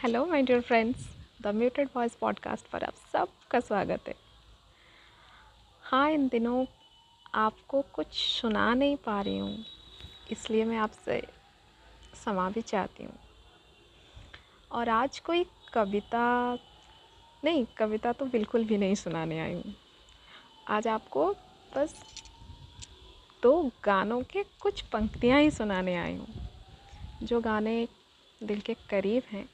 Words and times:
Hello 0.00 0.24
my 0.26 0.42
dear 0.42 0.60
friends 0.60 0.98
the 1.42 1.46
muted 1.54 1.88
voice 1.94 2.14
podcast 2.16 2.66
पर 2.66 2.84
आप 2.84 2.94
सबका 3.12 3.58
स्वागत 3.60 4.06
है। 4.08 4.14
हाँ 5.82 6.10
इन 6.10 6.26
दिनों 6.28 6.64
आपको 7.34 7.82
कुछ 7.94 8.14
सुना 8.14 8.72
नहीं 8.74 8.96
पा 8.96 9.20
रही 9.20 9.38
हूँ, 9.38 9.64
इसलिए 10.30 10.64
मैं 10.64 10.78
आपसे 10.78 11.20
समा 12.24 12.48
भी 12.50 12.62
चाहती 12.62 13.04
हूँ। 13.04 13.18
और 14.70 14.88
आज 14.88 15.18
कोई 15.18 15.44
कविता 15.74 16.24
नहीं, 17.42 17.66
कविता 17.78 18.12
तो 18.12 18.26
बिल्कुल 18.28 18.64
भी 18.64 18.78
नहीं 18.78 18.94
सुनाने 18.94 19.40
आई 19.40 19.54
हूँ। 19.54 19.74
आज 20.68 20.88
आपको 20.88 21.30
बस 21.76 21.94
दो 23.42 23.62
गानों 23.84 24.22
के 24.32 24.44
कुछ 24.62 24.80
पंक्तियाँ 24.88 25.40
ही 25.40 25.50
सुनाने 25.52 25.96
आई 25.98 26.16
हूँ, 26.16 26.48
जो 27.22 27.40
गाने 27.42 27.88
दिल 28.40 28.60
के 28.60 28.74
करीब 28.90 29.22
हैं। 29.32 29.48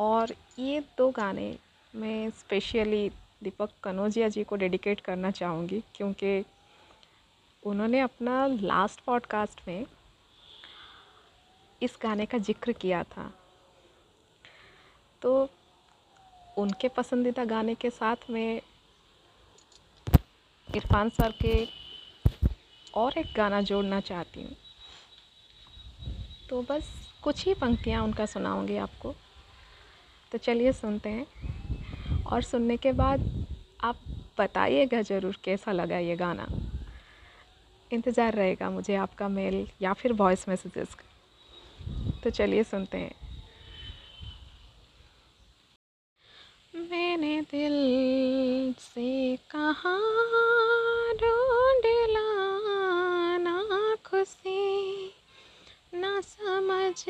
और 0.00 0.34
ये 0.58 0.80
दो 0.98 1.10
गाने 1.10 1.56
मैं 1.94 2.30
स्पेशली 2.30 3.08
दीपक 3.42 3.70
कनौजिया 3.82 4.28
जी 4.28 4.44
को 4.44 4.56
डेडिकेट 4.56 5.00
करना 5.00 5.30
चाहूँगी, 5.30 5.82
क्योंकि 5.96 6.44
उन्होंने 7.62 8.00
अपना 8.00 8.46
लास्ट 8.46 9.00
पॉडकास्ट 9.00 9.60
में 9.68 9.86
इस 11.82 11.98
गाने 12.02 12.26
का 12.26 12.38
ज़िक्र 12.38 12.72
किया 12.72 13.02
था। 13.04 13.30
तो 15.22 15.48
उनके 16.58 16.88
पसंदीदा 16.88 17.44
गाने 17.44 17.74
के 17.74 17.90
साथ 17.90 18.30
में 18.30 18.60
इरफान 20.68 21.08
सर 21.10 21.32
के 21.42 21.68
और 22.94 23.18
एक 23.18 23.32
गाना 23.36 23.60
जोड़ना 23.62 24.00
चाहती 24.00 24.42
हूँ। 24.42 24.56
तो 26.48 26.62
बस 26.62 26.90
कुछ 27.22 27.44
ही 27.46 27.54
पंक्तियाँ 27.54 28.02
उनका 28.04 28.26
सुनाऊँगी 28.26 28.76
आपको। 28.76 29.14
तो 30.32 30.38
चलिए 30.38 30.72
सुनते 30.72 31.08
हैं। 31.08 31.26
और 32.24 32.42
सुनने 32.42 32.76
के 32.76 32.92
बाद 32.92 33.46
आप 33.84 33.96
बताइएगा 34.38 35.02
ज़रूर 35.02 35.36
कैसा 35.44 35.72
लगा 35.72 35.98
ये 35.98 36.16
गाना। 36.16 36.46
इंतज़ार 37.90 38.34
रहेगा 38.34 38.70
मुझे 38.70 38.94
आपका 38.96 39.28
मेल 39.28 39.66
या 39.82 39.92
फिर 39.92 40.12
वॉइस 40.12 40.48
मैसेजेस 40.48 40.94
का। 40.94 42.20
तो 42.24 42.30
चलिए 42.30 42.64
सुनते 42.64 42.98
हैं। 42.98 43.14
मैंने 46.74 47.40
दिल 47.40 48.74
से 48.78 49.36
कहा 49.50 49.98
लाना 52.10 53.58
खुशी, 54.06 55.06
ना 55.94 56.20
समझ 56.20 57.04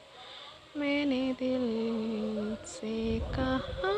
मैंने 0.78 1.34
दिल 1.34 1.68
से 2.66 3.20
कहा 3.20 3.92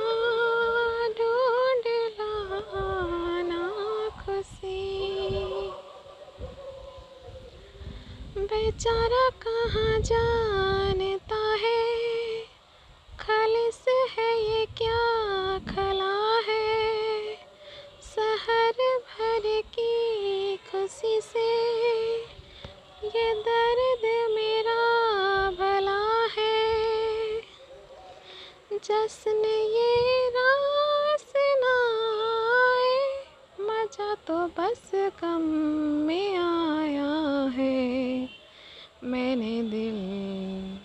बेचारा 8.38 9.30
कहाँ 9.30 10.00
जानता 10.00 11.13
जश्न 29.04 29.46
ये 29.70 30.28
रास 30.30 31.32
ना 31.62 31.78
मज़ा 33.60 34.14
तो 34.28 34.38
बस 34.58 34.92
कम 35.20 35.42
में 36.08 36.38
आया 36.38 37.10
है। 37.56 38.30
मैंने 39.04 39.52
दिल 39.72 40.00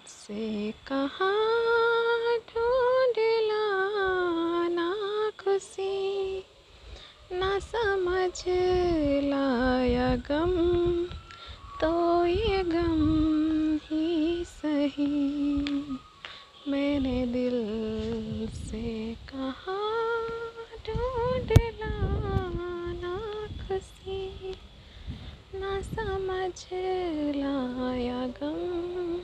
से 0.07 0.73
कहा, 0.89 1.31
ढूंढ 2.51 3.21
लाना 3.51 4.91
खुशी 5.45 6.39
ना 7.33 7.59
समझ 7.69 8.45
लाया 9.29 10.15
गम 10.31 10.57
तो 11.81 11.95
ये 12.27 12.63
गम 12.75 13.79
ही 13.85 14.45
सही। 14.49 15.07
मैंने 16.69 17.27
दिल 17.27 17.55
से 18.69 19.15
कहा 19.15 19.79
खुशी? 23.69 24.55
ना 25.55 25.81
समझ 25.81 26.67
लाया 27.37 28.27
गम 28.27 29.19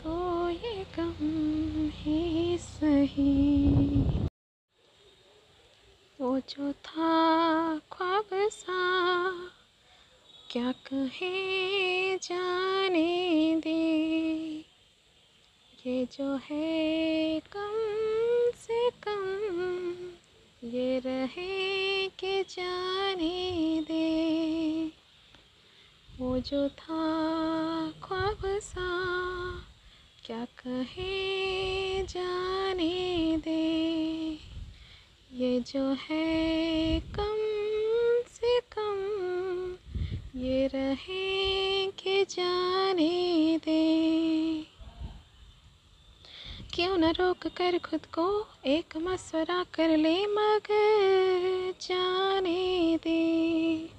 तो 0.00 0.48
ये 0.50 0.86
गम 0.98 1.90
ही 1.92 2.58
सही। 2.58 3.80
वो 6.20 6.38
जो 6.38 6.72
था 6.72 7.12
ख्वाब 7.92 8.28
सा, 8.32 8.80
क्या 10.50 10.72
कहे 10.72 12.16
जाने 12.16 13.60
दे? 13.64 13.84
ये 15.86 16.04
जो 16.04 16.36
है 16.50 17.40
कम 17.40 17.99
कम 19.08 19.22
ये 20.64 20.98
रहे 20.98 22.08
के 22.08 22.42
जाने 22.42 23.84
दे। 23.88 24.90
वो 26.18 26.38
जो 26.38 26.68
था 26.68 27.04
ख्वाब 28.04 28.38
सा, 28.44 28.88
क्या 30.24 30.44
कहे 30.44 32.02
जाने 32.02 33.36
दे। 33.36 33.70
ये 35.32 35.60
जो 35.60 35.96
है 36.10 37.00
कम 37.00 37.36
से 38.28 38.60
कम, 38.60 38.98
ये 40.40 40.66
रहे 40.66 41.19
रोक 47.10 47.46
कर 47.46 47.78
खुद 47.78 48.00
को 48.06 48.46
एक 48.66 48.96
मशवरा 48.96 49.64
कर 49.74 49.96
ले, 49.96 50.26
मगर 50.26 51.74
जाने 51.80 52.98
दे। 53.04 53.90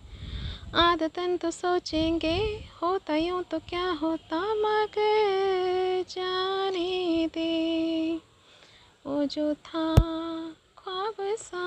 आदतन 0.76 1.38
तो 1.38 1.52
सोचेंगे, 1.52 2.38
होता 2.82 3.16
यूँ 3.16 3.44
तो 3.44 3.60
क्या 3.60 3.92
होता, 3.92 4.40
मगर 4.40 6.06
जाने 6.10 7.28
दे। 7.34 8.16
वो 9.06 9.26
जो 9.26 9.54
था 9.54 9.96
ख्वाब 10.78 11.16
सा, 11.20 11.66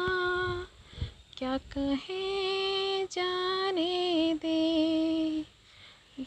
क्या 1.38 1.56
कहे 1.58 3.04
जाने 3.04 4.34
दे। 4.34 4.60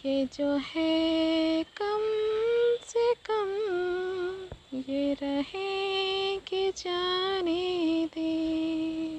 ये 0.05 0.25
जो 0.25 0.51
है 0.65 1.63
कम 1.63 2.03
ये 4.89 5.13
रहे 5.13 6.37
कि 6.37 6.71
जाने 6.71 8.05
दे। 8.05 9.17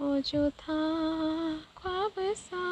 वो 0.00 0.20
जो 0.20 0.50
था 0.50 0.76
ख्वाब 1.76 2.12
सा 2.18 2.66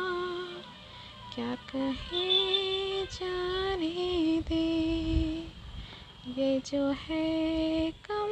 क्या 1.34 1.54
कहे 1.54 3.06
जाने 3.06 4.42
दे। 4.48 4.64
ये 6.38 6.60
जो 6.60 6.86
है 6.90 7.90
कम 7.90 8.30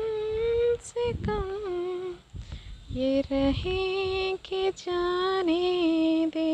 से 0.81 1.13
कम 1.13 2.15
ये 2.91 3.21
रहे 3.21 4.37
के 4.37 4.71
जाने 4.71 6.27
दे। 6.27 6.53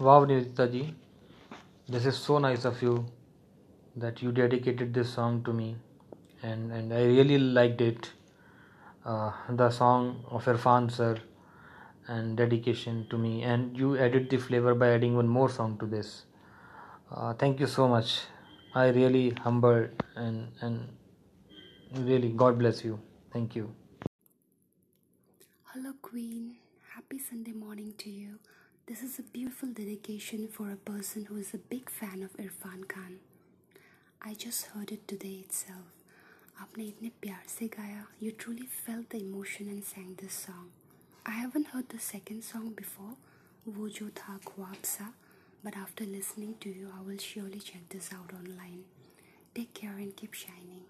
Wow, 0.00 0.26
Nivita 0.26 0.68
ji, 0.68 0.94
this 1.92 2.06
is 2.06 2.16
so 2.16 2.38
nice 2.38 2.64
of 2.64 2.82
you 2.82 3.23
that 3.96 4.22
you 4.22 4.32
dedicated 4.32 4.92
this 4.94 5.12
song 5.14 5.42
to 5.44 5.52
me, 5.52 5.76
and 6.42 6.72
and 6.72 6.92
I 6.92 7.04
really 7.04 7.38
liked 7.38 7.80
it. 7.80 8.12
uh, 9.04 9.32
the 9.50 9.70
song 9.70 10.24
of 10.30 10.44
Irfan 10.46 10.90
sir 10.90 11.18
and 12.08 12.36
dedication 12.36 13.06
to 13.10 13.18
me, 13.18 13.42
and 13.42 13.76
you 13.76 13.96
added 13.98 14.30
the 14.30 14.38
flavor 14.38 14.74
by 14.74 14.90
adding 14.94 15.16
one 15.16 15.28
more 15.28 15.48
song 15.48 15.78
to 15.78 15.86
this. 15.86 16.24
Uh, 17.10 17.32
thank 17.34 17.60
you 17.60 17.66
so 17.66 17.88
much. 17.88 18.20
I 18.74 18.88
really 18.88 19.30
humble 19.46 19.88
and 20.16 20.48
and 20.60 20.88
really 22.10 22.30
God 22.44 22.58
bless 22.58 22.84
you. 22.84 23.00
Thank 23.32 23.56
you. 23.56 23.74
Hello, 25.72 25.92
Queen. 26.02 26.56
Happy 26.94 27.18
Sunday 27.18 27.52
morning 27.52 27.94
to 27.98 28.10
you. 28.10 28.38
This 28.86 29.02
is 29.02 29.18
a 29.18 29.22
beautiful 29.22 29.70
dedication 29.70 30.48
for 30.48 30.70
a 30.70 30.76
person 30.76 31.24
who 31.26 31.36
is 31.36 31.54
a 31.54 31.58
big 31.58 31.90
fan 31.90 32.22
of 32.22 32.36
Irfan 32.36 32.86
Khan. 32.88 33.18
I 34.23 34.33
just 34.33 34.65
heard 34.73 34.91
it 34.91 35.07
today 35.07 35.43
itself. 35.45 35.95
आपने 36.61 36.83
इतने 36.83 37.09
प्यार 37.21 37.43
से 37.47 37.67
गाया 37.77 38.05
You 38.21 38.31
truly 38.43 38.67
felt 38.67 39.09
the 39.09 39.21
emotion 39.21 39.69
and 39.73 39.83
sang 39.83 40.15
this 40.21 40.33
song. 40.33 40.69
I 41.25 41.31
haven't 41.31 41.67
heard 41.73 41.89
the 41.89 41.99
second 41.99 42.43
song 42.43 42.69
before, 42.81 43.15
वो 43.67 43.89
जो 43.89 44.09
था 44.09 44.37
ख्वाब 44.47 44.83
सा, 44.85 45.13
but 45.63 45.77
after 45.77 46.05
listening 46.05 46.55
to 46.61 46.69
you, 46.69 46.91
I 46.97 47.01
will 47.01 47.17
surely 47.17 47.59
check 47.59 47.87
this 47.89 48.11
out 48.13 48.33
online. 48.33 48.83
Take 49.55 49.73
care 49.73 49.97
and 49.97 50.15
keep 50.15 50.33
shining. 50.33 50.83